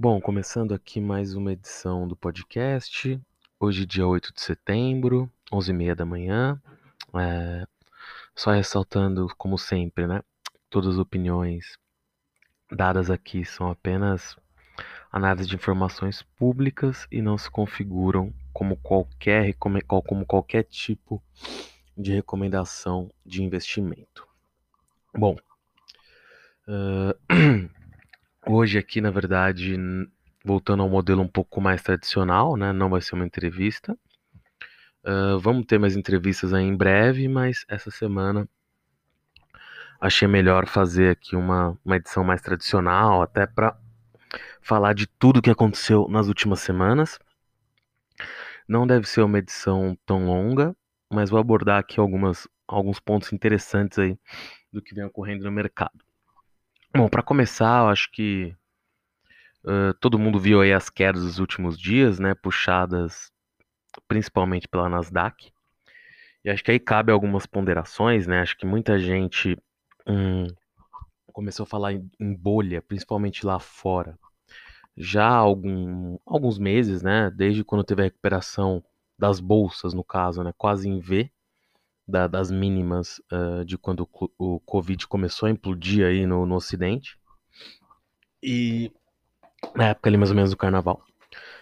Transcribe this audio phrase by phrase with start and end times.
[0.00, 3.20] Bom, começando aqui mais uma edição do podcast.
[3.58, 6.62] Hoje, dia 8 de setembro, 11h30 da manhã.
[7.16, 7.66] É,
[8.32, 10.22] só ressaltando, como sempre, né?
[10.70, 11.76] Todas as opiniões
[12.70, 14.36] dadas aqui são apenas
[15.10, 21.20] análise de informações públicas e não se configuram como qualquer, como qualquer tipo
[21.96, 24.28] de recomendação de investimento.
[25.12, 25.36] Bom,
[26.68, 27.68] uh,
[28.50, 29.76] Hoje aqui, na verdade,
[30.42, 32.72] voltando ao modelo um pouco mais tradicional, né?
[32.72, 33.92] Não vai ser uma entrevista.
[35.04, 38.48] Uh, vamos ter mais entrevistas aí em breve, mas essa semana
[40.00, 43.78] achei melhor fazer aqui uma, uma edição mais tradicional, até para
[44.62, 47.18] falar de tudo que aconteceu nas últimas semanas.
[48.66, 50.74] Não deve ser uma edição tão longa,
[51.12, 54.18] mas vou abordar aqui algumas, alguns pontos interessantes aí
[54.72, 56.07] do que vem ocorrendo no mercado.
[56.94, 58.56] Bom, para começar, eu acho que
[59.64, 63.30] uh, todo mundo viu aí as quedas dos últimos dias, né, puxadas
[64.06, 65.52] principalmente pela Nasdaq.
[66.44, 68.40] E acho que aí cabe algumas ponderações, né?
[68.40, 69.56] Acho que muita gente
[70.06, 70.46] hum,
[71.32, 74.18] começou a falar em, em, bolha, principalmente lá fora,
[74.96, 77.30] já há algum, alguns meses, né?
[77.30, 78.82] Desde quando teve a recuperação
[79.18, 80.52] das bolsas, no caso, né?
[80.56, 81.30] Quase em V
[82.08, 86.54] da, das mínimas uh, de quando o, o, Covid começou a implodir aí no, no
[86.54, 87.18] Ocidente.
[88.42, 88.90] E
[89.74, 91.04] na época ali mais ou menos do Carnaval.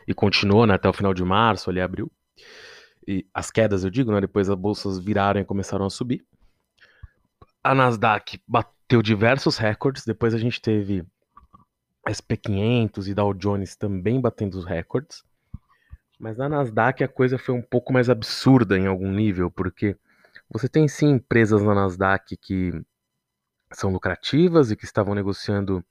[0.07, 2.11] E continuou né, até o final de março, ali abril.
[3.09, 6.25] E as quedas, eu digo, né, depois as bolsas viraram e começaram a subir.
[7.63, 11.05] A Nasdaq bateu diversos recordes, depois a gente teve
[12.09, 15.25] SP500 e Dow Jones também batendo os recordes.
[16.19, 19.97] Mas na Nasdaq a coisa foi um pouco mais absurda em algum nível, porque
[20.51, 22.73] você tem sim empresas na Nasdaq que
[23.73, 25.85] são lucrativas e que estavam negociando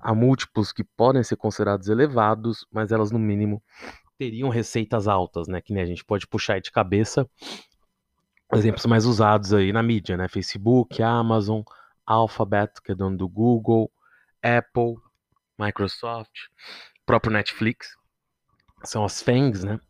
[0.00, 3.62] a múltiplos que podem ser considerados elevados, mas elas no mínimo
[4.18, 5.60] teriam receitas altas, né?
[5.60, 7.28] Que nem a gente pode puxar de cabeça
[8.52, 10.28] exemplos mais usados aí na mídia, né?
[10.28, 11.62] Facebook, Amazon,
[12.06, 13.90] Alphabet, que é dono do Google,
[14.42, 14.96] Apple,
[15.58, 16.48] Microsoft,
[17.06, 17.96] próprio Netflix,
[18.82, 19.80] são as FANGs, né?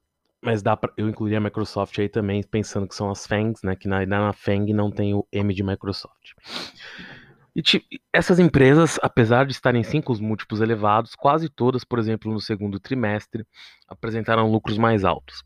[0.44, 3.74] Mas dá pra, eu incluiria a Microsoft aí também, pensando que são as FANGs, né?
[3.74, 6.32] Que na, na FANG não tem o M de Microsoft.
[7.56, 7.62] E
[8.12, 12.40] essas empresas, apesar de estarem sim com os múltiplos elevados, quase todas, por exemplo, no
[12.40, 13.46] segundo trimestre,
[13.88, 15.42] apresentaram lucros mais altos.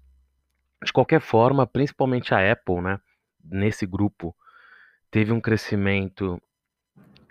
[0.82, 2.98] De qualquer forma, principalmente a Apple, né?
[3.44, 4.34] Nesse grupo,
[5.12, 6.42] teve um crescimento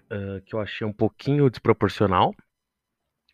[0.10, 2.34] uh, que eu achei um pouquinho desproporcional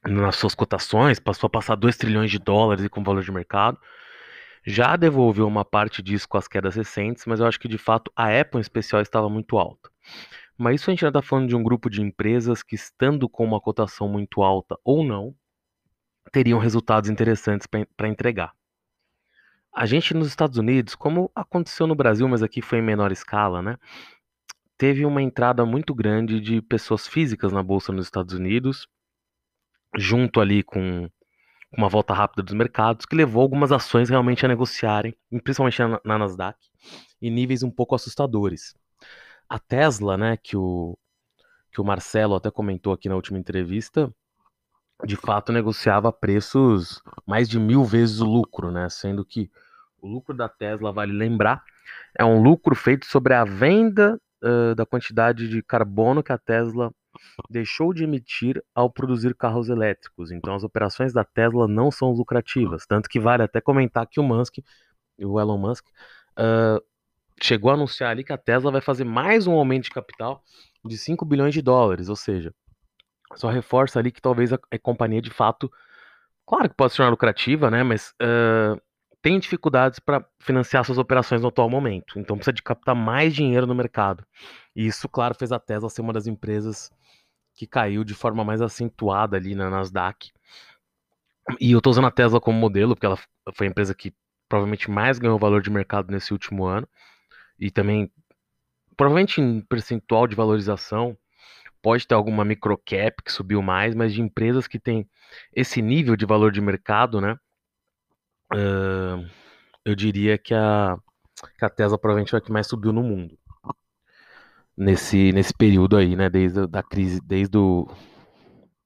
[0.04, 3.80] nas suas cotações, passou a passar 2 trilhões de dólares com valor de mercado
[4.66, 8.12] já devolveu uma parte disso com as quedas recentes, mas eu acho que de fato
[8.16, 9.90] a Apple em especial estava muito alta.
[10.58, 13.44] Mas isso a gente já está falando de um grupo de empresas que, estando com
[13.44, 15.36] uma cotação muito alta ou não,
[16.32, 18.54] teriam resultados interessantes para entregar.
[19.76, 23.62] A gente nos Estados Unidos, como aconteceu no Brasil, mas aqui foi em menor escala,
[23.62, 23.78] né?
[24.78, 28.88] Teve uma entrada muito grande de pessoas físicas na bolsa nos Estados Unidos,
[29.98, 31.10] junto ali com
[31.76, 36.18] uma volta rápida dos mercados, que levou algumas ações realmente a negociarem, principalmente na, na
[36.20, 36.58] Nasdaq,
[37.22, 38.76] em níveis um pouco assustadores.
[39.50, 40.98] A Tesla, né, que o,
[41.72, 44.14] que o Marcelo até comentou aqui na última entrevista,
[45.04, 48.88] de fato negociava preços mais de mil vezes o lucro, né?
[48.90, 49.50] Sendo que
[50.00, 51.64] o lucro da Tesla, vale lembrar,
[52.18, 56.94] é um lucro feito sobre a venda uh, da quantidade de carbono que a Tesla
[57.50, 60.32] deixou de emitir ao produzir carros elétricos.
[60.32, 62.86] Então as operações da Tesla não são lucrativas.
[62.86, 64.58] Tanto que vale até comentar que o Musk,
[65.20, 65.86] o Elon Musk,
[66.40, 66.84] uh,
[67.42, 70.44] chegou a anunciar ali que a Tesla vai fazer mais um aumento de capital
[70.84, 72.10] de 5 bilhões de dólares.
[72.10, 72.54] Ou seja,
[73.36, 75.72] só reforça ali que talvez a, a companhia de fato,
[76.46, 77.84] claro que pode se tornar lucrativa, né?
[77.84, 78.82] Mas uh,
[79.24, 82.20] tem dificuldades para financiar suas operações no atual momento.
[82.20, 84.26] Então precisa de captar mais dinheiro no mercado.
[84.76, 86.92] E isso, claro, fez a Tesla ser uma das empresas
[87.56, 90.30] que caiu de forma mais acentuada ali na Nasdaq.
[91.58, 93.18] E eu estou usando a Tesla como modelo, porque ela
[93.54, 94.14] foi a empresa que
[94.50, 96.88] provavelmente mais ganhou valor de mercado nesse último ano.
[97.58, 98.12] E também,
[98.98, 101.18] provavelmente em percentual de valorização,
[101.82, 105.08] pode ter alguma microcap que subiu mais, mas de empresas que têm
[105.56, 107.38] esse nível de valor de mercado, né?
[108.54, 109.28] Uh,
[109.84, 110.98] eu diria que a,
[111.58, 113.38] que a Tesla provavelmente foi a que mais subiu no mundo
[114.78, 116.30] nesse, nesse período aí, né?
[116.30, 117.88] Desde da crise, desde o,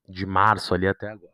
[0.08, 1.34] de março ali até agora.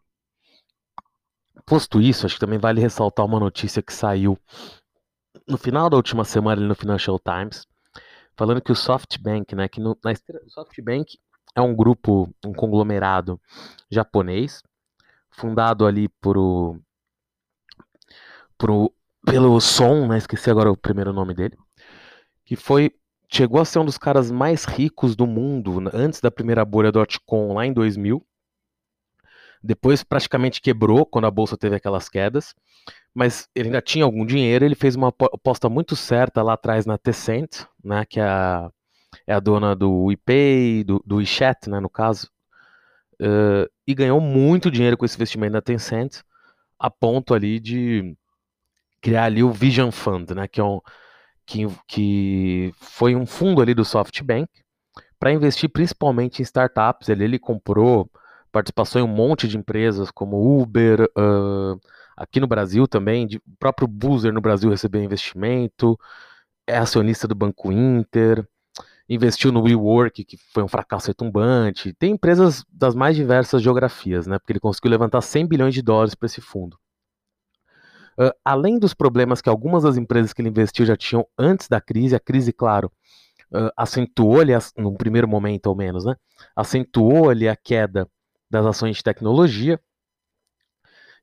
[1.65, 4.38] Posto isso, acho que também vale ressaltar uma notícia que saiu
[5.47, 7.65] no final da última semana ali no Financial Times,
[8.35, 10.13] falando que o SoftBank, né, que no, na
[10.50, 11.18] SoftBank
[11.56, 13.39] é um grupo, um conglomerado
[13.89, 14.62] japonês,
[15.31, 16.80] fundado ali por o,
[18.63, 18.94] por o,
[19.25, 20.18] pelo Som, né?
[20.18, 21.57] Esqueci agora o primeiro nome dele,
[22.45, 22.92] que foi
[23.30, 27.54] chegou a ser um dos caras mais ricos do mundo antes da primeira bolha dot-com
[27.54, 28.25] lá em 2000.
[29.62, 32.56] Depois praticamente quebrou quando a bolsa teve aquelas quedas,
[33.13, 34.63] mas ele ainda tinha algum dinheiro.
[34.63, 38.71] Ele fez uma aposta muito certa lá atrás na Tencent, né, que é a,
[39.27, 42.30] é a dona do WePay, do, do WeChat, né, no caso,
[43.21, 46.21] uh, e ganhou muito dinheiro com esse investimento na Tencent,
[46.80, 48.16] a ponto ali de
[49.04, 50.80] criar ali o Vision Fund, né, que é um
[51.46, 54.50] que, que foi um fundo ali do SoftBank
[55.20, 57.10] para investir principalmente em startups.
[57.10, 58.10] Ele, ele comprou
[58.50, 61.80] participação em um monte de empresas como Uber, uh,
[62.16, 66.00] aqui no Brasil também, de, o próprio Boozer no Brasil recebeu investimento,
[66.66, 68.48] é acionista do Banco Inter,
[69.10, 71.94] investiu no WeWork, que foi um fracasso retumbante.
[71.94, 74.40] Tem empresas das mais diversas geografias, né?
[74.40, 76.78] Porque ele conseguiu levantar 100 bilhões de dólares para esse fundo.
[78.18, 81.81] Uh, além dos problemas que algumas das empresas que ele investiu já tinham antes da
[81.81, 82.92] crise, a crise, claro,
[83.51, 86.15] uh, acentuou ali, no primeiro momento ao menos, né,
[86.56, 88.07] acentuou ali a queda
[88.50, 89.80] das ações de tecnologia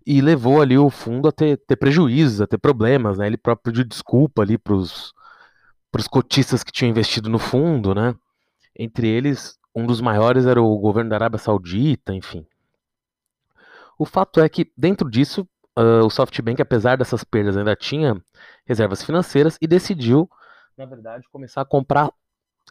[0.04, 3.72] e levou ali o fundo a ter, ter prejuízos, a ter problemas, né, ele próprio
[3.72, 5.12] pediu desculpa ali para os
[6.10, 8.14] cotistas que tinham investido no fundo, né,
[8.76, 12.44] entre eles, um dos maiores era o governo da Arábia Saudita, enfim.
[13.96, 15.46] O fato é que, dentro disso,
[15.78, 18.20] uh, o SoftBank, apesar dessas perdas, ainda tinha
[18.66, 20.28] reservas financeiras e decidiu,
[20.76, 22.10] na verdade, começar a comprar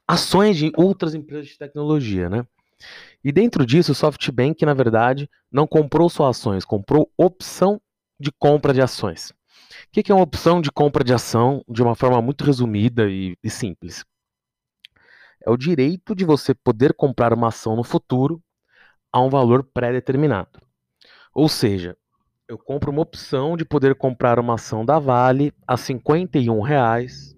[0.07, 2.45] ações de outras empresas de tecnologia, né?
[3.23, 7.81] E dentro disso, o SoftBank, na verdade, não comprou só ações, comprou opção
[8.19, 9.31] de compra de ações.
[9.31, 13.37] O que é uma opção de compra de ação de uma forma muito resumida e,
[13.43, 14.05] e simples?
[15.45, 18.41] É o direito de você poder comprar uma ação no futuro
[19.11, 20.59] a um valor pré-determinado.
[21.33, 21.97] Ou seja,
[22.49, 27.37] eu compro uma opção de poder comprar uma ação da Vale a 51 reais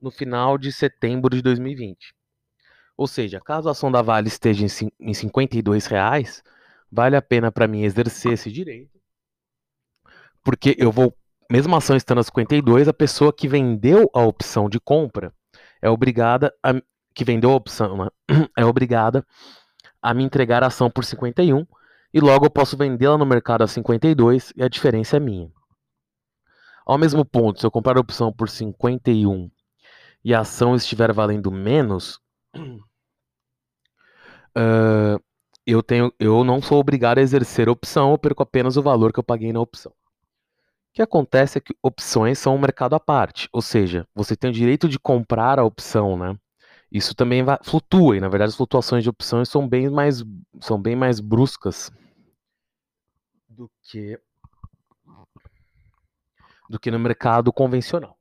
[0.00, 2.14] no final de setembro de 2020.
[2.96, 4.64] Ou seja, caso a ação da Vale esteja
[4.98, 6.42] em 52 reais,
[6.90, 8.98] vale a pena para mim exercer esse direito,
[10.42, 11.14] porque eu vou,
[11.50, 15.34] mesmo a ação estando a 52, a pessoa que vendeu a opção de compra
[15.82, 16.72] é obrigada a,
[17.14, 18.08] que vendeu a opção, né?
[18.56, 19.22] é obrigada
[20.00, 21.66] a me entregar a ação por 51
[22.12, 25.50] e logo eu posso vendê-la no mercado a 52 e a diferença é minha.
[26.84, 29.48] Ao mesmo ponto, se eu comprar a opção por 51
[30.24, 32.18] e a ação estiver valendo menos,
[34.56, 35.20] uh,
[35.64, 39.12] eu, tenho, eu não sou obrigado a exercer a opção, eu perco apenas o valor
[39.12, 39.92] que eu paguei na opção.
[39.92, 44.50] O que acontece é que opções são um mercado à parte, ou seja, você tem
[44.50, 46.36] o direito de comprar a opção, né?
[46.90, 50.24] Isso também flutua, e na verdade as flutuações de opções são bem mais,
[50.60, 51.92] são bem mais bruscas
[53.60, 54.18] do que
[56.70, 58.18] do que no mercado convencional.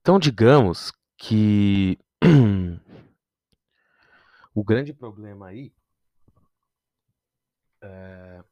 [0.00, 1.98] Então, digamos que
[4.54, 5.72] o grande problema aí
[7.82, 8.42] é,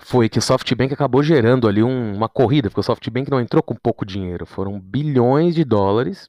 [0.00, 3.62] foi que o SoftBank acabou gerando ali um, uma corrida, porque o SoftBank não entrou
[3.62, 6.28] com pouco dinheiro, foram bilhões de dólares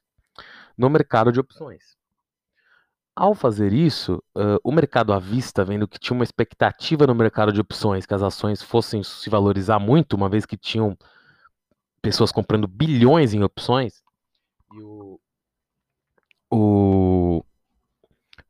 [0.77, 1.97] no mercado de opções.
[3.15, 4.23] Ao fazer isso,
[4.63, 8.23] o mercado à vista, vendo que tinha uma expectativa no mercado de opções que as
[8.23, 10.97] ações fossem se valorizar muito, uma vez que tinham
[12.01, 14.01] pessoas comprando bilhões em opções,
[14.73, 15.19] e o,
[16.51, 17.45] o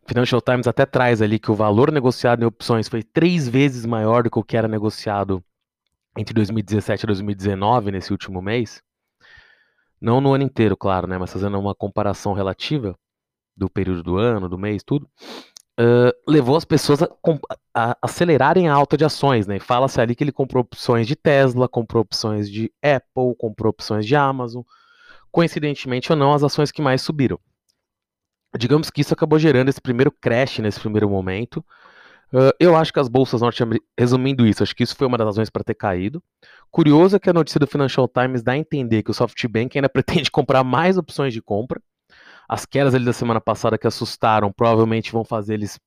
[0.08, 4.24] Financial Times até traz ali que o valor negociado em opções foi três vezes maior
[4.24, 5.44] do que o que era negociado
[6.18, 8.82] entre 2017 e 2019, nesse último mês.
[10.00, 11.18] Não no ano inteiro, claro, né?
[11.18, 12.98] Mas fazendo uma comparação relativa
[13.56, 15.08] do período do ano, do mês, tudo.
[15.80, 17.10] Uh, levou as pessoas a,
[17.74, 19.60] a, acelerarem a alta de ações, né?
[19.60, 24.16] Fala-se ali que ele comprou opções de Tesla, comprou opções de Apple, comprou opções de
[24.16, 24.62] Amazon.
[25.32, 27.40] Coincidentemente ou não, as ações que mais subiram.
[28.56, 31.66] Digamos que isso acabou gerando esse primeiro crash nesse primeiro momento.
[32.32, 35.26] Uh, eu acho que as bolsas norte-americanas, resumindo isso, acho que isso foi uma das
[35.26, 36.22] razões para ter caído.
[36.70, 39.90] Curioso é que a notícia do Financial Times dá a entender que o SoftBank ainda
[39.90, 41.82] pretende comprar mais opções de compra.
[42.48, 45.80] As quedas ali da semana passada que assustaram provavelmente vão fazer eles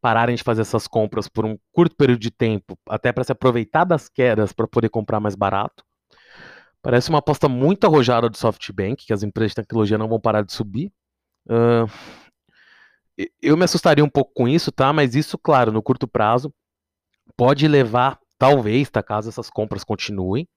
[0.00, 3.84] pararem de fazer essas compras por um curto período de tempo, até para se aproveitar
[3.84, 5.84] das quedas para poder comprar mais barato.
[6.82, 10.42] Parece uma aposta muito arrojada do SoftBank, que as empresas de tecnologia não vão parar
[10.42, 10.92] de subir.
[11.46, 11.88] Uh,
[13.40, 14.92] eu me assustaria um pouco com isso, tá?
[14.92, 16.52] Mas isso, claro, no curto prazo
[17.36, 19.00] pode levar, talvez, tá?
[19.00, 20.48] Caso essas compras continuem.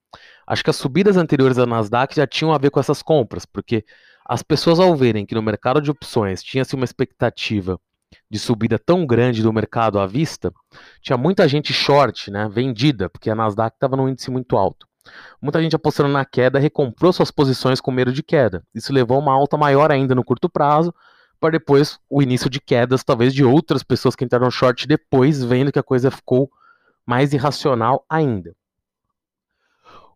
[0.48, 3.86] Acho que as subidas anteriores da Nasdaq já tinham a ver com essas compras, porque
[4.26, 7.80] as pessoas ao verem que no mercado de opções tinha-se uma expectativa
[8.30, 10.52] de subida tão grande do mercado à vista,
[11.02, 14.88] tinha muita gente short, né, vendida, porque a Nasdaq estava num índice muito alto.
[15.40, 18.64] Muita gente apostando na queda recomprou suas posições com medo de queda.
[18.74, 20.94] Isso levou a uma alta maior ainda no curto prazo,
[21.40, 25.72] para depois o início de quedas, talvez de outras pessoas que entraram short depois, vendo
[25.72, 26.50] que a coisa ficou
[27.06, 28.56] mais irracional ainda.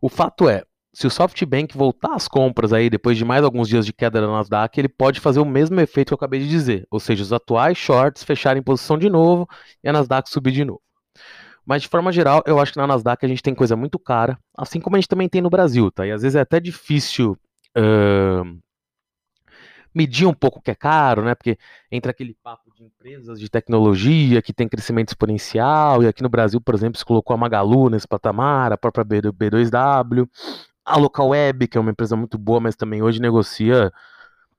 [0.01, 0.63] O fato é,
[0.93, 4.27] se o SoftBank voltar às compras aí depois de mais alguns dias de queda da
[4.27, 7.31] Nasdaq, ele pode fazer o mesmo efeito que eu acabei de dizer, ou seja, os
[7.31, 9.47] atuais shorts fecharem posição de novo
[9.83, 10.81] e a Nasdaq subir de novo.
[11.65, 14.39] Mas de forma geral, eu acho que na Nasdaq a gente tem coisa muito cara,
[14.57, 16.07] assim como a gente também tem no Brasil, tá?
[16.07, 17.37] E às vezes é até difícil
[17.77, 18.59] uh,
[19.93, 21.35] medir um pouco o que é caro, né?
[21.35, 21.57] Porque
[21.91, 26.59] entra aquele papo de empresas de tecnologia que tem crescimento exponencial, e aqui no Brasil,
[26.59, 30.27] por exemplo, se colocou a Magalu nesse patamar, a própria B2W,
[30.89, 33.91] a Local Web, que é uma empresa muito boa, mas também hoje negocia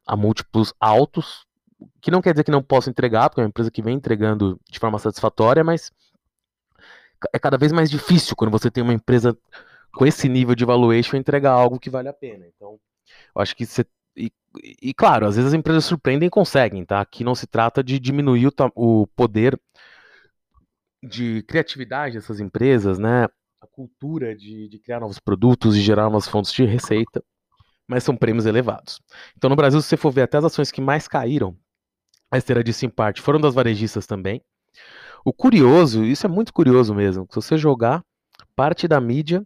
[0.07, 1.47] a múltiplos altos,
[2.01, 4.61] que não quer dizer que não possa entregar, porque é uma empresa que vem entregando
[4.71, 5.91] de forma satisfatória, mas
[7.33, 9.37] é cada vez mais difícil quando você tem uma empresa
[9.93, 12.47] com esse nível de valuation entregar algo que vale a pena.
[12.47, 12.79] Então,
[13.35, 13.85] eu acho que você
[14.17, 14.33] e,
[14.83, 17.01] e, claro, às vezes as empresas surpreendem e conseguem, tá?
[17.01, 19.59] Aqui não se trata de diminuir o, o poder
[21.03, 23.29] de criatividade dessas empresas, né?
[23.61, 27.23] A cultura de, de criar novos produtos e gerar novas fontes de receita,
[27.87, 29.01] mas são prêmios elevados.
[29.37, 31.57] Então, no Brasil, se você for ver até as ações que mais caíram,
[32.31, 34.43] a esteira disso em parte foram das varejistas também.
[35.25, 38.03] O curioso, isso é muito curioso mesmo, se você jogar
[38.57, 39.45] parte da mídia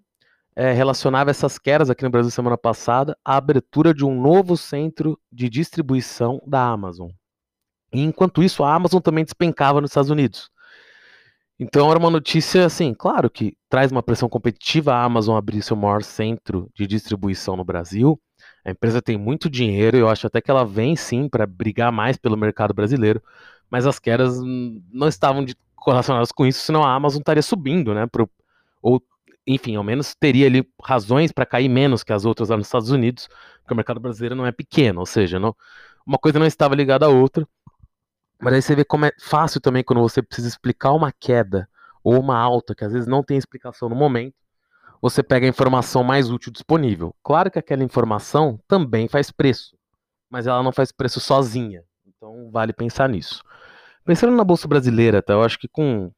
[0.56, 5.18] é, relacionava essas quedas aqui no Brasil semana passada à abertura de um novo centro
[5.32, 7.10] de distribuição da Amazon.
[7.92, 10.50] E enquanto isso, a Amazon também despencava nos Estados Unidos.
[11.58, 15.76] Então era uma notícia assim, claro que traz uma pressão competitiva a Amazon abrir seu
[15.76, 18.20] maior centro de distribuição no Brasil.
[18.64, 22.16] A empresa tem muito dinheiro, eu acho até que ela vem sim para brigar mais
[22.16, 23.22] pelo mercado brasileiro,
[23.70, 25.44] mas as quedas não estavam
[25.86, 28.06] relacionadas com isso, senão a Amazon estaria subindo, né?
[28.06, 28.28] Pro,
[28.82, 29.02] ou
[29.46, 32.90] enfim, ao menos teria ali razões para cair menos que as outras lá nos Estados
[32.90, 33.28] Unidos,
[33.60, 35.54] porque o mercado brasileiro não é pequeno, ou seja, não,
[36.06, 37.46] uma coisa não estava ligada à outra.
[38.44, 41.68] Mas aí você vê como é fácil também quando você precisa explicar uma queda
[42.02, 44.34] ou uma alta, que às vezes não tem explicação no momento,
[45.00, 47.14] você pega a informação mais útil disponível.
[47.22, 49.76] Claro que aquela informação também faz preço,
[50.28, 51.82] mas ela não faz preço sozinha.
[52.06, 53.42] Então vale pensar nisso.
[54.04, 55.32] Pensando na bolsa brasileira, tá?
[55.32, 56.12] Eu acho que com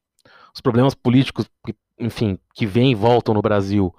[0.52, 1.48] os problemas políticos
[1.98, 3.94] enfim, que vem e voltam no Brasil,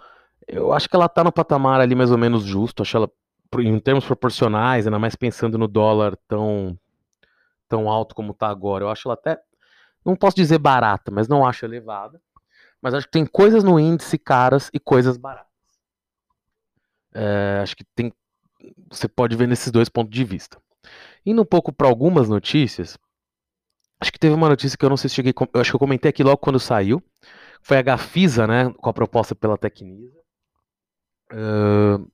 [0.48, 2.84] eu acho que ela está no patamar ali mais ou menos justo.
[2.84, 3.12] Acho ela,
[3.60, 6.78] em termos proporcionais, ainda mais pensando no dólar tão,
[7.68, 9.40] tão alto como está agora, eu acho ela até,
[10.06, 12.22] não posso dizer barata, mas não acho elevada.
[12.82, 15.48] Mas acho que tem coisas no índice caras e coisas baratas.
[17.14, 18.14] É, acho que tem,
[18.90, 20.62] você pode ver nesses dois pontos de vista.
[21.26, 22.98] Indo um pouco para algumas notícias,
[24.00, 25.80] acho que teve uma notícia que eu não sei se cheguei, eu acho que eu
[25.80, 27.04] comentei aqui logo quando saiu,
[27.62, 30.18] foi a Gafisa, né, com a proposta pela Tecnisa.
[31.34, 32.10] Uh,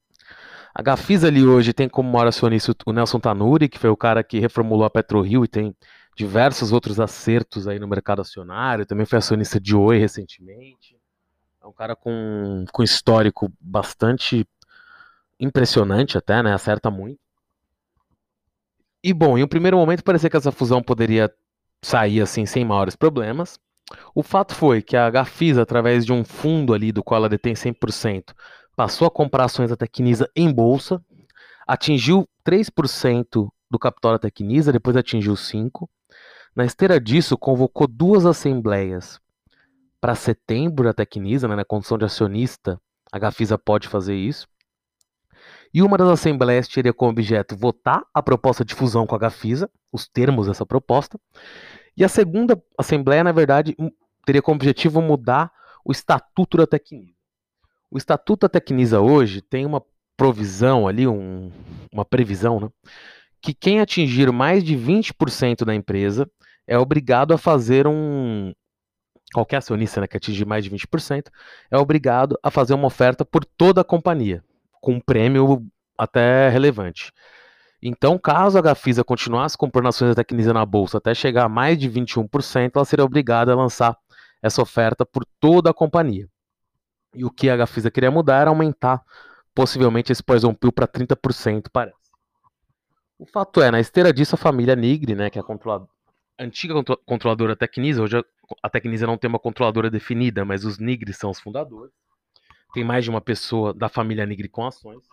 [0.74, 4.24] a Gafisa ali hoje tem como maior acionista o Nelson Tanuri, que foi o cara
[4.24, 5.76] que reformulou a PetroRio e tem
[6.16, 10.98] diversos outros acertos aí no mercado acionário, também foi acionista de Oi recentemente.
[11.62, 14.48] É um cara com, com histórico bastante
[15.40, 17.20] impressionante até, né, acerta muito.
[19.04, 21.32] E bom, em um primeiro momento parecia que essa fusão poderia
[21.82, 23.60] sair assim sem maiores problemas.
[24.16, 27.54] O fato foi que a Gafisa, através de um fundo ali do qual ela detém
[27.54, 28.34] 100%,
[28.76, 31.04] passou a comprar ações da Tecnisa em bolsa,
[31.68, 35.88] atingiu 3% do capital da Tecnisa, depois atingiu 5%.
[36.56, 39.20] Na esteira disso, convocou duas assembleias
[40.00, 42.80] para setembro da Tecnisa, né, na condição de acionista,
[43.12, 44.48] a Gafisa pode fazer isso.
[45.74, 49.70] E uma das assembleias teria como objeto votar a proposta de fusão com a Gafisa,
[49.92, 51.20] os termos dessa proposta,
[51.96, 53.76] e a segunda assembleia, na verdade,
[54.26, 55.52] teria como objetivo mudar
[55.86, 57.23] o estatuto da Tecnisa.
[57.94, 59.80] O estatuto da Tecnisa hoje tem uma
[60.18, 61.52] provisão ali, um,
[61.92, 62.70] uma previsão, né,
[63.40, 66.28] que quem atingir mais de 20% da empresa
[66.66, 68.52] é obrigado a fazer um.
[69.32, 71.28] Qualquer acionista né, que atingir mais de 20%
[71.70, 74.44] é obrigado a fazer uma oferta por toda a companhia,
[74.82, 75.64] com um prêmio
[75.96, 77.12] até relevante.
[77.80, 81.78] Então, caso a Gafisa continuasse comprando ações da Tecnisa na bolsa até chegar a mais
[81.78, 83.96] de 21%, ela seria obrigada a lançar
[84.42, 86.28] essa oferta por toda a companhia.
[87.14, 89.04] E o que a Gafisa queria mudar era aumentar
[89.54, 91.98] possivelmente esse poison pill para 30%, parece.
[93.18, 95.90] O fato é, na esteira disso, a família Nigri, né, que é a, controladora,
[96.38, 96.74] a antiga
[97.06, 98.24] controladora Tecnisa, hoje
[98.62, 101.94] a Tecnisa não tem uma controladora definida, mas os Nigri são os fundadores.
[102.74, 105.04] Tem mais de uma pessoa da família Nigri com ações.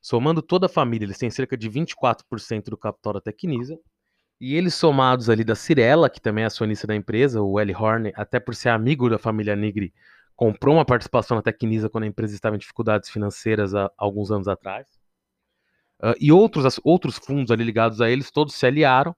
[0.00, 3.78] Somando toda a família, eles têm cerca de 24% do capital da Tecnisa.
[4.40, 8.12] E eles somados ali da Cirela, que também é acionista da empresa, o Eli Horn,
[8.14, 9.92] até por ser amigo da família Nigri,
[10.36, 14.46] comprou uma participação na Tecnisa quando a empresa estava em dificuldades financeiras há alguns anos
[14.46, 14.86] atrás.
[15.98, 19.16] Uh, e outros, outros fundos ali ligados a eles, todos se aliaram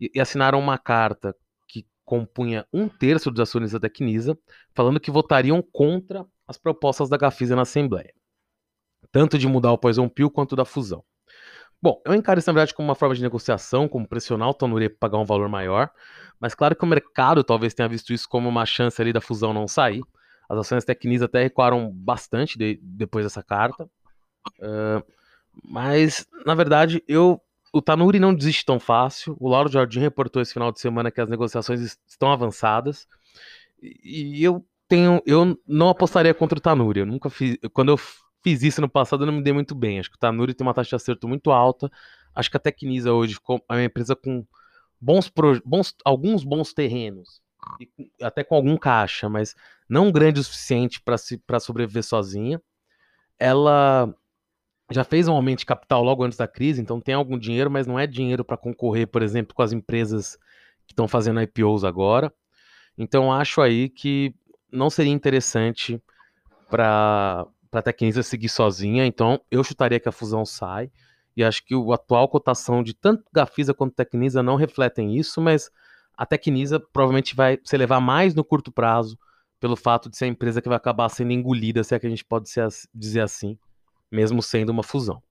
[0.00, 1.34] e, e assinaram uma carta
[1.68, 4.36] que compunha um terço dos acionistas da Tecnisa,
[4.74, 8.12] falando que votariam contra as propostas da Gafisa na Assembleia.
[9.12, 11.04] Tanto de mudar o Poison Pill quanto da fusão.
[11.80, 14.88] Bom, eu encaro isso na verdade como uma forma de negociação, como pressionar o Tonuri
[14.88, 15.90] para pagar um valor maior,
[16.40, 19.52] mas claro que o mercado talvez tenha visto isso como uma chance ali da fusão
[19.52, 20.02] não sair.
[20.48, 23.84] As ações Tecnis até recuaram bastante de, depois dessa carta.
[24.58, 25.02] Uh,
[25.64, 27.40] mas, na verdade, eu
[27.72, 29.36] o Tanuri não desiste tão fácil.
[29.38, 33.06] O Lauro Jardim reportou esse final de semana que as negociações estão avançadas.
[33.82, 35.20] E eu tenho.
[35.26, 37.00] Eu não apostaria contra o Tanuri.
[37.00, 37.58] Eu nunca fiz.
[37.74, 37.98] Quando eu
[38.42, 39.98] fiz isso no passado, eu não me dei muito bem.
[39.98, 41.90] Acho que o Tanuri tem uma taxa de acerto muito alta.
[42.34, 44.46] Acho que a Tecnisa hoje ficou uma empresa com
[45.00, 45.30] bons,
[45.64, 47.42] bons alguns bons terrenos.
[48.22, 49.54] Até com algum caixa, mas
[49.88, 52.60] não grande o suficiente para sobreviver sozinha.
[53.38, 54.14] Ela
[54.90, 57.86] já fez um aumento de capital logo antes da crise, então tem algum dinheiro, mas
[57.86, 60.36] não é dinheiro para concorrer, por exemplo, com as empresas
[60.86, 62.32] que estão fazendo IPOs agora.
[62.96, 64.34] Então acho aí que
[64.70, 66.00] não seria interessante
[66.70, 70.90] para a Tecnisa seguir sozinha, então eu chutaria que a fusão sai.
[71.36, 75.70] E acho que a atual cotação de tanto Gafisa quanto Tecnisa não refletem isso, mas
[76.16, 79.18] a Tecnisa provavelmente vai se elevar mais no curto prazo
[79.60, 82.10] pelo fato de ser a empresa que vai acabar sendo engolida, se é que a
[82.10, 82.48] gente pode
[82.94, 83.58] dizer assim,
[84.10, 85.22] mesmo sendo uma fusão.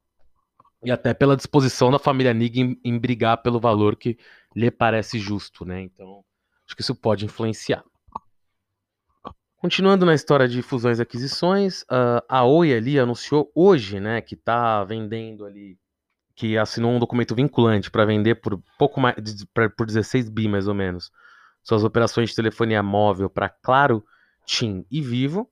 [0.84, 4.18] E até pela disposição da família Nig em, em brigar pelo valor que
[4.56, 5.82] lhe parece justo, né?
[5.82, 6.24] Então,
[6.66, 7.84] acho que isso pode influenciar.
[9.58, 11.84] Continuando na história de fusões e aquisições,
[12.30, 15.76] a Oi ali anunciou hoje, né, que está vendendo ali,
[16.36, 19.16] que assinou um documento vinculante para vender por pouco mais,
[19.78, 21.10] por 16 bi mais ou menos,
[21.64, 24.04] suas operações de telefonia móvel para Claro,
[24.46, 25.50] TIM e Vivo.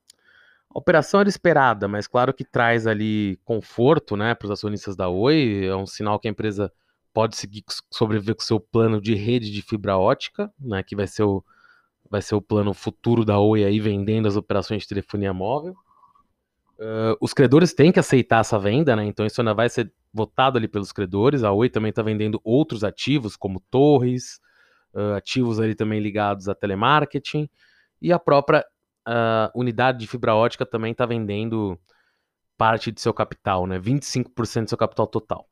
[0.70, 5.08] A operação era esperada, mas claro que traz ali conforto né, para os acionistas da
[5.08, 5.65] Oi.
[5.65, 6.72] É um sinal que a empresa
[7.13, 11.24] pode seguir sobreviver com seu plano de rede de fibra ótica, né, que vai ser
[11.24, 11.43] o,
[12.10, 15.76] vai ser o plano futuro da Oi aí vendendo as operações de telefonia móvel.
[16.78, 19.06] Uh, os credores têm que aceitar essa venda, né?
[19.06, 21.43] Então isso ainda vai ser votado ali pelos credores.
[21.43, 24.39] A Oi também está vendendo outros ativos, como torres,
[24.93, 27.49] uh, ativos ali também ligados a telemarketing,
[28.02, 28.65] e a própria
[29.06, 31.78] a unidade de fibra ótica também está vendendo
[32.58, 33.80] parte de seu capital, né?
[33.80, 35.49] 25% do seu capital total.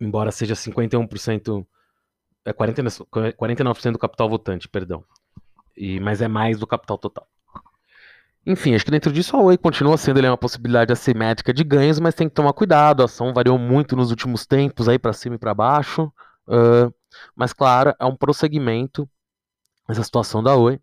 [0.00, 1.66] Embora seja 51%,
[2.44, 5.04] é 40, 49% do capital votante, perdão.
[5.76, 7.26] E, mas é mais do capital total.
[8.46, 12.14] Enfim, acho que dentro disso a Oi continua sendo uma possibilidade assimétrica de ganhos, mas
[12.14, 13.00] tem que tomar cuidado.
[13.00, 16.12] A ação variou muito nos últimos tempos, aí para cima e para baixo.
[16.46, 16.92] Uh,
[17.34, 19.08] mas claro, é um prosseguimento
[19.88, 20.78] essa situação da Oi.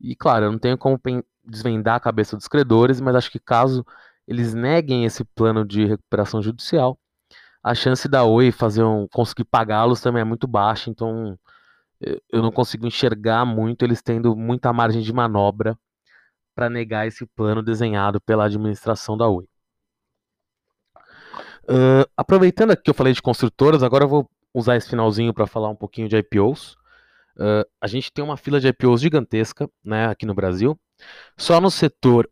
[0.00, 0.98] E claro, eu não tenho como
[1.44, 3.84] desvendar a cabeça dos credores, mas acho que caso
[4.26, 6.98] eles neguem esse plano de recuperação judicial,
[7.62, 11.38] a chance da Oi fazer um, conseguir pagá-los também é muito baixa, então
[12.30, 15.78] eu não consigo enxergar muito eles tendo muita margem de manobra
[16.56, 19.46] para negar esse plano desenhado pela administração da Oi.
[21.68, 25.68] Uh, aproveitando que eu falei de construtoras, agora eu vou usar esse finalzinho para falar
[25.68, 26.72] um pouquinho de IPOs.
[27.36, 30.80] Uh, a gente tem uma fila de IPOs gigantesca né, aqui no Brasil.
[31.36, 32.26] Só no setor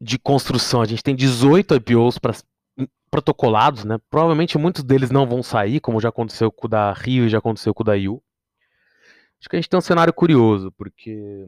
[0.00, 2.34] de construção a gente tem 18 IPOs pra,
[3.08, 3.98] protocolados, né?
[4.10, 7.38] Provavelmente muitos deles não vão sair, como já aconteceu com o da Rio e já
[7.38, 8.20] aconteceu com o da IU.
[9.38, 11.46] Acho que a gente tem um cenário curioso, porque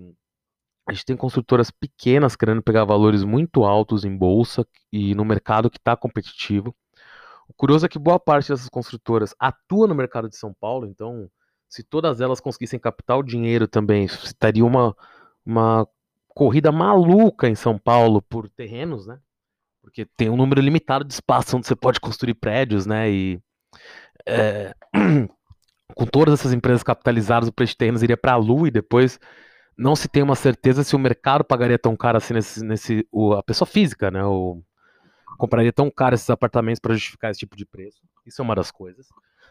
[0.86, 5.68] a gente tem construtoras pequenas querendo pegar valores muito altos em bolsa e no mercado
[5.68, 6.74] que está competitivo.
[7.48, 11.28] O curioso é que boa parte dessas construtoras atua no mercado de São Paulo, então
[11.68, 14.96] se todas elas conseguissem captar o dinheiro também, estaria uma,
[15.44, 15.86] uma
[16.28, 19.18] corrida maluca em São Paulo por terrenos, né?
[19.82, 23.10] Porque tem um número limitado de espaço onde você pode construir prédios, né?
[23.10, 23.40] E
[24.26, 24.74] é,
[25.94, 29.18] com todas essas empresas capitalizadas, o preço de terrenos iria para a lua e depois
[29.76, 33.34] não se tem uma certeza se o mercado pagaria tão caro assim nesse, nesse o,
[33.34, 34.24] a pessoa física, né?
[34.24, 34.62] O,
[35.36, 38.00] compraria tão caro esses apartamentos para justificar esse tipo de preço.
[38.26, 39.06] Isso é uma das coisas.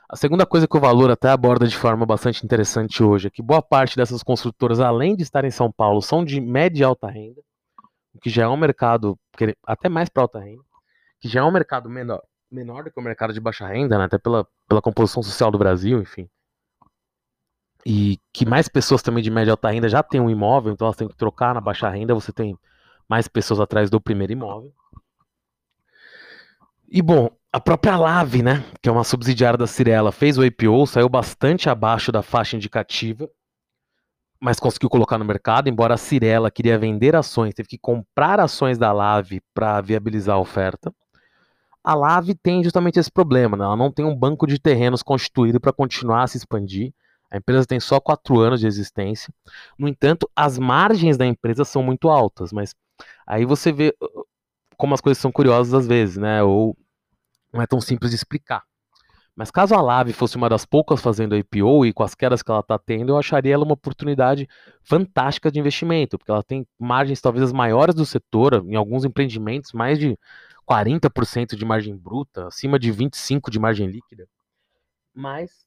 [0.09, 3.41] A segunda coisa que o valor até aborda de forma bastante interessante hoje é que
[3.41, 7.07] boa parte dessas construtoras, além de estar em São Paulo, são de média e alta
[7.07, 7.41] renda,
[8.13, 9.17] o que já é um mercado
[9.65, 10.61] até mais para alta renda,
[11.19, 14.05] que já é um mercado menor, menor do que o mercado de baixa renda, né,
[14.05, 16.29] até pela, pela composição social do Brasil, enfim.
[17.85, 20.87] E que mais pessoas também de média e alta renda já têm um imóvel, então
[20.87, 22.57] elas têm que trocar na baixa renda, você tem
[23.07, 24.73] mais pessoas atrás do primeiro imóvel.
[26.89, 30.85] E bom, a própria Lave, né, que é uma subsidiária da Cirela, fez o IPO,
[30.87, 33.29] saiu bastante abaixo da faixa indicativa,
[34.39, 38.77] mas conseguiu colocar no mercado, embora a Cirela queria vender ações, teve que comprar ações
[38.77, 40.93] da Lave para viabilizar a oferta.
[41.83, 43.63] A Lave tem justamente esse problema, né?
[43.63, 46.91] ela não tem um banco de terrenos constituído para continuar a se expandir.
[47.31, 49.33] A empresa tem só quatro anos de existência.
[49.77, 52.73] No entanto, as margens da empresa são muito altas, mas
[53.25, 54.25] aí você vê uh,
[54.77, 56.43] como as coisas são curiosas às vezes, né?
[56.43, 56.77] Ou
[57.51, 58.63] não é tão simples de explicar.
[59.35, 62.49] Mas caso a Lave fosse uma das poucas fazendo IPO e com as quedas que
[62.49, 64.47] ela está tendo, eu acharia ela uma oportunidade
[64.81, 69.73] fantástica de investimento, porque ela tem margens talvez as maiores do setor, em alguns empreendimentos,
[69.73, 70.17] mais de
[70.65, 74.25] 40% de margem bruta, acima de 25% de margem líquida.
[75.13, 75.65] Mas,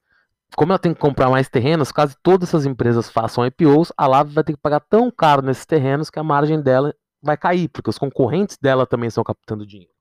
[0.57, 4.33] como ela tem que comprar mais terrenos, caso todas essas empresas façam IPOs, a Lave
[4.33, 7.91] vai ter que pagar tão caro nesses terrenos que a margem dela vai cair, porque
[7.91, 9.93] os concorrentes dela também estão captando dinheiro.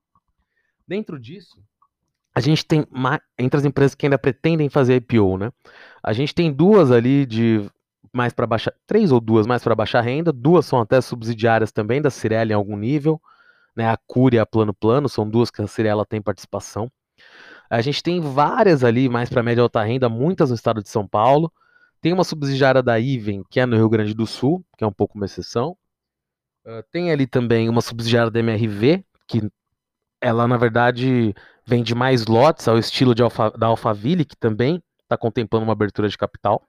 [0.86, 1.62] Dentro disso,
[2.34, 2.86] a gente tem
[3.38, 5.52] entre as empresas que ainda pretendem fazer IPO, né?
[6.02, 7.68] A gente tem duas ali de
[8.12, 12.00] mais para baixa, três ou duas mais para baixa renda, duas são até subsidiárias também
[12.00, 13.20] da Cirela em algum nível,
[13.76, 13.88] né?
[13.88, 16.90] A Cúria e a Plano Plano são duas que a Cirela tem participação.
[17.70, 21.06] A gente tem várias ali mais para média alta renda, muitas no estado de São
[21.06, 21.52] Paulo.
[22.00, 24.92] Tem uma subsidiária da Iven, que é no Rio Grande do Sul, que é um
[24.92, 25.76] pouco uma exceção.
[26.64, 29.50] Uh, tem ali também uma subsidiária da MRV, que
[30.20, 31.34] ela na verdade
[31.66, 36.16] vende mais lotes ao estilo Alfa, da Alphaville, que também está contemplando uma abertura de
[36.16, 36.66] capital.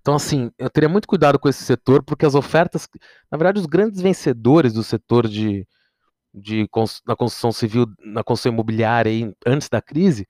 [0.00, 2.88] Então, assim, eu teria muito cuidado com esse setor, porque as ofertas,
[3.30, 5.66] na verdade, os grandes vencedores do setor de,
[6.38, 6.68] de
[7.06, 10.26] na construção civil, na construção imobiliária aí, antes da crise,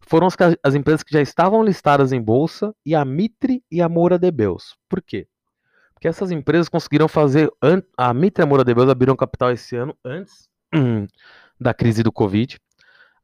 [0.00, 3.88] foram as, as, empresas que já estavam listadas em bolsa e a Mitre e a
[3.88, 4.76] Moura de Beus.
[4.88, 5.26] Por quê?
[5.94, 7.50] Porque essas empresas conseguiram fazer.
[7.96, 10.48] A Mitre e a Moura de Beus abriram capital esse ano antes
[11.60, 12.58] da crise do Covid.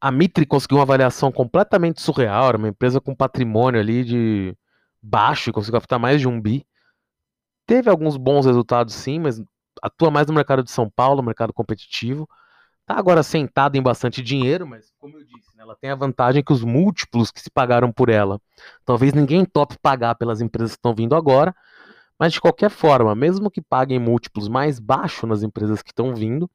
[0.01, 4.57] A Mitre conseguiu uma avaliação completamente surreal, era uma empresa com patrimônio ali de
[5.03, 6.67] baixo conseguiu captar mais de um bi.
[7.67, 9.43] Teve alguns bons resultados sim, mas
[9.83, 12.29] atua mais no mercado de São Paulo, mercado competitivo.
[12.87, 16.43] Tá agora sentada em bastante dinheiro, mas como eu disse, né, ela tem a vantagem
[16.43, 18.41] que os múltiplos que se pagaram por ela,
[18.85, 21.55] talvez ninguém tope pagar pelas empresas que estão vindo agora,
[22.19, 26.51] mas de qualquer forma, mesmo que paguem múltiplos mais baixos nas empresas que estão vindo,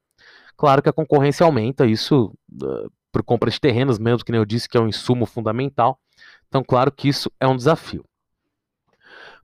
[0.56, 4.44] claro que a concorrência aumenta, isso uh, por compra de terrenos, mesmo que nem eu
[4.44, 6.00] disse que é um insumo fundamental.
[6.48, 8.04] Então, claro que isso é um desafio.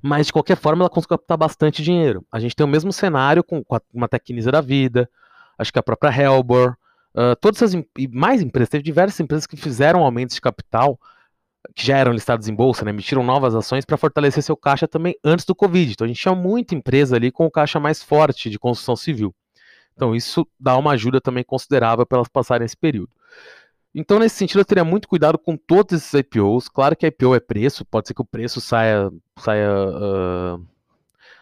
[0.03, 2.25] Mas, de qualquer forma, ela conseguiu captar bastante dinheiro.
[2.33, 5.09] A gente tem o mesmo cenário com, com uma Tecnisa da vida,
[5.59, 6.77] acho que a própria Helbor,
[7.15, 10.99] uh, todas essas e mais empresas, teve diversas empresas que fizeram aumentos de capital,
[11.75, 15.15] que já eram listados em bolsa, né, emitiram novas ações para fortalecer seu caixa também
[15.23, 15.93] antes do Covid.
[15.93, 19.35] Então a gente tinha muita empresa ali com o caixa mais forte de construção civil.
[19.95, 23.11] Então isso dá uma ajuda também considerável para elas passarem esse período.
[23.95, 26.69] Então, nesse sentido, eu teria muito cuidado com todos esses IPOs.
[26.69, 30.67] Claro que IPO é preço, pode ser que o preço saia, saia, uh,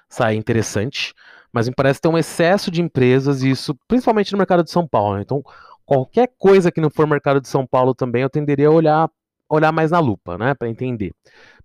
[0.09, 1.13] saia interessante,
[1.53, 4.87] mas me parece ter um excesso de empresas, e isso principalmente no mercado de São
[4.87, 5.17] Paulo.
[5.17, 5.23] Né?
[5.23, 5.43] Então,
[5.85, 9.11] qualquer coisa que não for mercado de São Paulo também, eu tenderia a olhar,
[9.49, 11.15] olhar mais na lupa, né, para entender.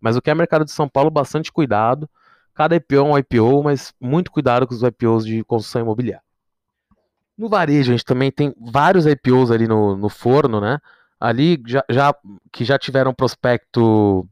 [0.02, 2.10] Mas o que é mercado de São Paulo, bastante cuidado.
[2.54, 6.22] Cada IPO é um IPO, mas muito cuidado com os IPOs de construção imobiliária.
[7.38, 10.80] No varejo, a gente também tem vários IPOs ali no, no forno, né?
[11.20, 12.16] Ali já, já,
[12.52, 14.28] que já tiveram prospecto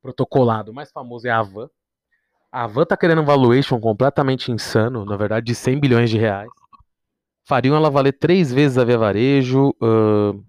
[0.00, 0.70] protocolado.
[0.70, 1.68] O mais famoso é a Avan.
[2.50, 6.50] A Avan tá querendo um valuation completamente insano, na verdade, de 100 bilhões de reais.
[7.44, 10.44] Fariam ela valer três vezes a Via Varejo, uh,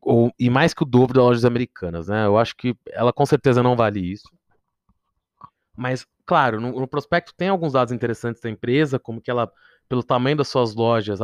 [0.00, 2.26] ou, e mais que o dobro das lojas americanas, né?
[2.26, 4.28] Eu acho que ela com certeza não vale isso.
[5.76, 9.50] Mas, claro, no, no prospecto tem alguns dados interessantes da empresa, como que ela
[9.92, 11.18] pelo tamanho das suas lojas,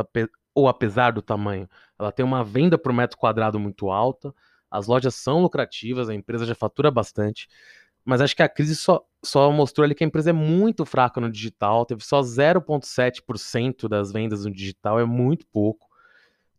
[0.53, 4.31] ou apesar do tamanho, ela tem uma venda por metro quadrado muito alta,
[4.69, 7.47] as lojas são lucrativas, a empresa já fatura bastante,
[8.05, 11.19] mas acho que a crise só, só mostrou ali que a empresa é muito fraca
[11.19, 15.87] no digital, teve só 0,7% das vendas no digital, é muito pouco.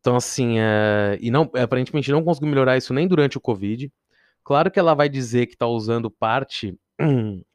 [0.00, 1.16] Então, assim, é...
[1.20, 3.88] e não, aparentemente não conseguiu melhorar isso nem durante o Covid.
[4.42, 6.76] Claro que ela vai dizer que está usando parte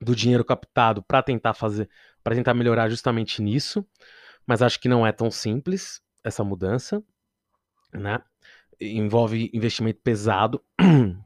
[0.00, 1.88] do dinheiro captado para tentar fazer,
[2.24, 3.86] para tentar melhorar justamente nisso,
[4.46, 7.04] mas acho que não é tão simples essa mudança,
[7.92, 8.18] né?
[8.80, 10.60] Envolve investimento pesado.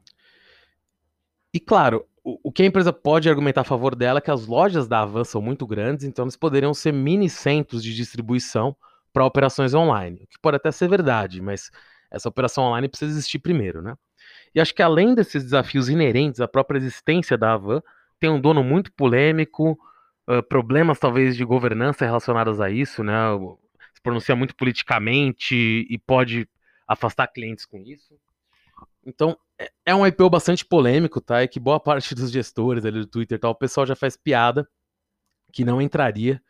[1.51, 4.87] E claro, o, que a empresa pode argumentar a favor dela é que as lojas
[4.87, 8.75] da Avan são muito grandes, então eles poderiam ser mini centros de distribuição
[9.11, 11.71] para operações online, o que pode até ser verdade, mas
[12.11, 13.95] essa operação online precisa existir primeiro, né?
[14.53, 17.81] E acho que além desses desafios inerentes à própria existência da Avan,
[18.19, 19.79] tem um dono muito polêmico,
[20.47, 23.13] problemas talvez de governança relacionados a isso, né?
[23.93, 25.55] se pronuncia muito politicamente
[25.89, 26.47] e pode
[26.87, 28.15] afastar clientes com isso.
[29.05, 31.43] Então, é, é um IPO bastante polêmico, tá?
[31.43, 34.67] E que boa parte dos gestores ali do Twitter tal, o pessoal já faz piada
[35.51, 36.41] que não entraria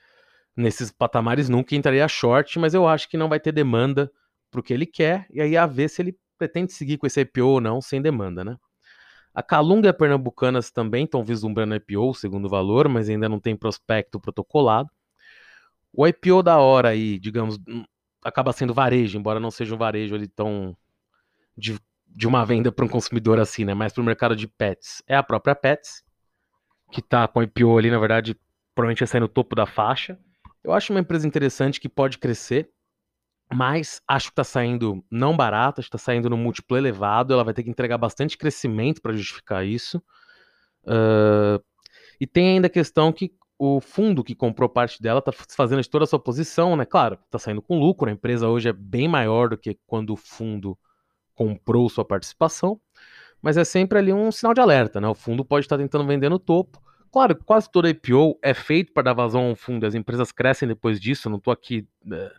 [0.55, 4.11] nesses patamares nunca, entraria short, mas eu acho que não vai ter demanda
[4.51, 7.45] pro que ele quer, e aí a ver se ele pretende seguir com esse IPO
[7.45, 8.57] ou não, sem demanda, né?
[9.39, 14.89] A Calunga Pernambucanas também estão vislumbrando IPO, segundo valor, mas ainda não tem prospecto protocolado.
[15.93, 17.85] O IPO da hora aí, digamos, hum,
[18.21, 20.75] acaba sendo varejo, embora não seja um varejo ali tão
[21.57, 23.73] de, de uma venda para um consumidor assim, né?
[23.73, 25.01] Mas para o mercado de pets.
[25.07, 26.03] É a própria Pets,
[26.91, 28.37] que está com IPO ali, na verdade,
[28.75, 30.19] provavelmente vai sair no topo da faixa.
[30.61, 32.69] Eu acho uma empresa interessante que pode crescer,
[33.51, 37.33] mas acho que está saindo não barata, está saindo no múltiplo elevado.
[37.33, 39.97] Ela vai ter que entregar bastante crescimento para justificar isso.
[40.83, 41.63] Uh,
[42.19, 45.89] e tem ainda a questão que o fundo que comprou parte dela está fazendo de
[45.89, 46.85] toda a sua posição, né?
[46.85, 48.09] Claro, está saindo com lucro.
[48.09, 50.77] A empresa hoje é bem maior do que quando o fundo
[51.33, 52.79] comprou sua participação,
[53.41, 55.07] mas é sempre ali um sinal de alerta, né?
[55.07, 56.81] O fundo pode estar tentando vender no topo.
[57.11, 60.99] Claro, quase toda IPO é feito para dar vazão ao fundo, as empresas crescem depois
[60.99, 62.29] disso, não estou aqui né,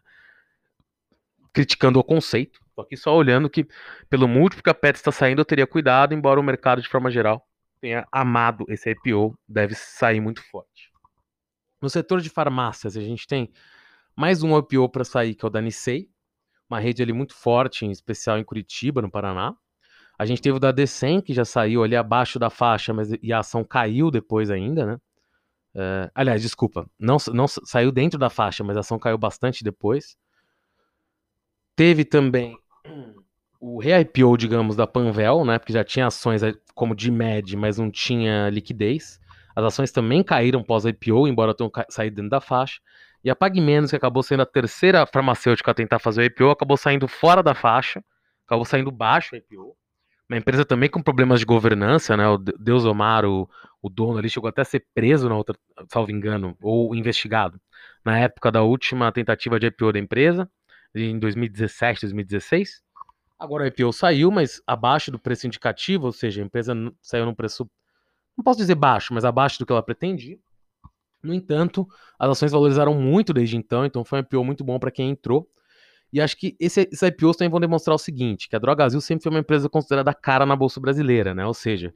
[1.53, 2.61] criticando o conceito.
[2.75, 3.67] Tô aqui só olhando que,
[4.09, 7.11] pelo múltiplo que a Pet está saindo, eu teria cuidado, embora o mercado, de forma
[7.11, 7.47] geral,
[7.81, 10.91] tenha amado esse IPO, deve sair muito forte.
[11.81, 13.51] No setor de farmácias, a gente tem
[14.15, 16.09] mais um IPO para sair, que é o da Nissei,
[16.69, 19.57] uma rede ali muito forte, em especial em Curitiba, no Paraná.
[20.17, 23.33] A gente teve o da Decem, que já saiu ali abaixo da faixa, mas e
[23.33, 24.95] a ação caiu depois ainda, né?
[25.75, 30.17] Uh, aliás, desculpa, não, não saiu dentro da faixa, mas a ação caiu bastante depois.
[31.81, 32.59] Teve também
[33.59, 35.59] o re-IPO, digamos, da Panvel, né?
[35.59, 39.19] Porque já tinha ações eh, como de MED, mas não tinha liquidez.
[39.57, 42.83] As ações também caíram pós-IPO, embora tenham saído dentro da faixa.
[43.25, 46.77] E a PagMenos, que acabou sendo a terceira farmacêutica a tentar fazer o IPO, acabou
[46.77, 48.05] saindo fora da faixa,
[48.45, 49.75] acabou saindo baixo o IPO.
[50.29, 52.29] Uma empresa também com problemas de governança, né?
[52.29, 53.49] O Deus Omar, o,
[53.81, 55.57] o dono ali, chegou até a ser preso na outra,
[55.91, 57.59] salvo engano, ou investigado,
[58.05, 60.47] na época da última tentativa de IPO da empresa
[60.95, 62.83] em 2017, 2016.
[63.39, 67.35] Agora o IPO saiu, mas abaixo do preço indicativo, ou seja, a empresa saiu num
[67.35, 67.69] preço,
[68.37, 70.39] não posso dizer baixo, mas abaixo do que ela pretendia.
[71.23, 71.87] No entanto,
[72.19, 75.49] as ações valorizaram muito desde então, então foi um IPO muito bom para quem entrou.
[76.13, 79.23] E acho que esse, esses IPOs também vão demonstrar o seguinte, que a Drogazil sempre
[79.23, 81.47] foi uma empresa considerada cara na bolsa brasileira, né?
[81.47, 81.95] Ou seja,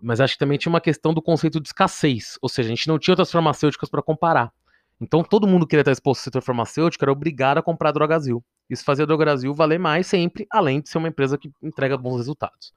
[0.00, 2.86] mas acho que também tinha uma questão do conceito de escassez, ou seja, a gente
[2.86, 4.52] não tinha outras farmacêuticas para comparar.
[5.00, 7.92] Então todo mundo que queria estar exposto ao setor farmacêutico era obrigado a comprar a
[7.92, 8.44] Drogazil.
[8.68, 12.16] Isso fazia a Drogazil valer mais sempre, além de ser uma empresa que entrega bons
[12.16, 12.72] resultados.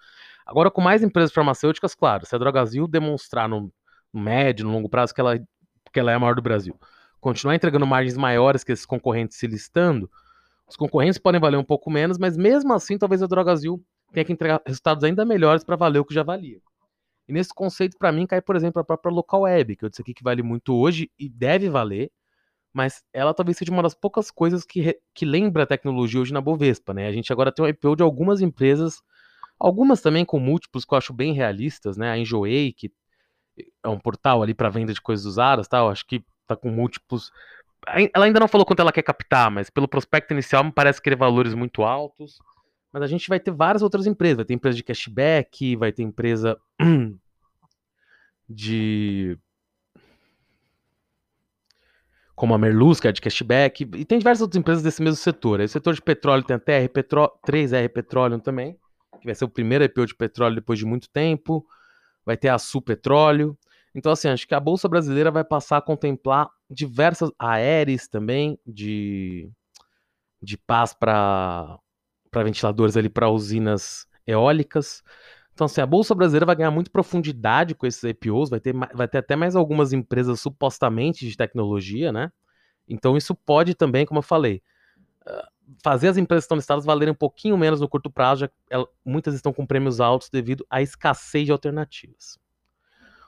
[0.45, 3.71] Agora, com mais empresas farmacêuticas, claro, se a Drogazil demonstrar no
[4.13, 5.39] médio, no longo prazo que ela,
[5.91, 6.79] que ela é a maior do Brasil,
[7.19, 10.10] continuar entregando margens maiores que esses concorrentes se listando,
[10.67, 14.34] os concorrentes podem valer um pouco menos, mas mesmo assim, talvez a Drogazil tenha que
[14.34, 16.60] entregar resultados ainda melhores para valer o que já valia.
[17.32, 20.02] E nesse conceito, para mim, cai, por exemplo, a própria local web, que eu disse
[20.02, 22.12] aqui que vale muito hoje e deve valer,
[22.74, 26.41] mas ela talvez seja uma das poucas coisas que, que lembra a tecnologia hoje na
[26.41, 27.08] Bovespa, né?
[27.08, 29.02] A gente agora tem um IPO de algumas empresas,
[29.58, 32.12] algumas também com múltiplos que eu acho bem realistas, né?
[32.12, 32.91] A Enjoei, que
[33.82, 37.32] é um portal ali para venda de coisas usadas, tal, acho que tá com múltiplos.
[38.13, 41.15] Ela ainda não falou quanto ela quer captar, mas pelo prospecto inicial me parece querer
[41.15, 42.39] valores muito altos.
[42.91, 44.38] Mas a gente vai ter várias outras empresas.
[44.38, 46.60] Vai ter empresa de cashback, vai ter empresa
[48.51, 49.37] de.
[52.35, 55.59] Como a Merluz, é de cashback, e tem diversas outras empresas desse mesmo setor.
[55.59, 57.31] Esse setor de petróleo tem até R Petro...
[57.45, 58.79] 3R Petróleo também,
[59.19, 61.63] que vai ser o primeiro IPO de petróleo depois de muito tempo.
[62.25, 63.55] Vai ter a Sul Petróleo.
[63.93, 69.51] Então, assim, acho que a Bolsa Brasileira vai passar a contemplar diversas aéreas também, de,
[70.41, 71.79] de paz para
[72.33, 75.03] ventiladores ali para usinas eólicas.
[75.53, 79.07] Então, assim, a Bolsa Brasileira vai ganhar muito profundidade com esses IPOs, vai ter, vai
[79.07, 82.31] ter até mais algumas empresas supostamente de tecnologia, né?
[82.87, 84.61] Então, isso pode também, como eu falei,
[85.25, 85.47] ah,
[85.83, 89.33] fazer as empresas que estão listadas valerem um pouquinho menos no curto prazo, já muitas
[89.35, 92.39] estão com prêmios altos devido à escassez de alternativas.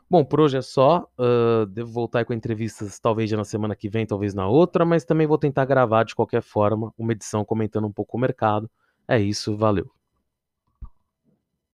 [0.10, 1.08] Bom, por hoje é só.
[1.18, 5.06] Uh, devo voltar com entrevistas, talvez já na semana que vem, talvez na outra, mas
[5.06, 8.70] também vou tentar gravar de qualquer forma uma edição comentando um pouco o mercado.
[9.08, 9.90] É isso, valeu.